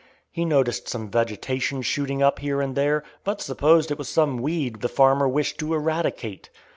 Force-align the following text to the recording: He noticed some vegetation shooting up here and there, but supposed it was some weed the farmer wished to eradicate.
He 0.31 0.45
noticed 0.45 0.89
some 0.89 1.11
vegetation 1.11 1.83
shooting 1.83 2.23
up 2.23 2.39
here 2.39 2.59
and 2.59 2.75
there, 2.75 3.03
but 3.23 3.39
supposed 3.39 3.91
it 3.91 3.99
was 3.99 4.09
some 4.09 4.37
weed 4.37 4.81
the 4.81 4.89
farmer 4.89 5.27
wished 5.27 5.59
to 5.59 5.75
eradicate. 5.75 6.49